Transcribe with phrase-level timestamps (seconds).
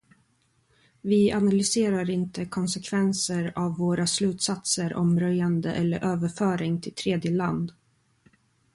[1.01, 7.71] Vi analyserar inte konsekvenser av våra slutsatser om röjande eller överföring till tredje land.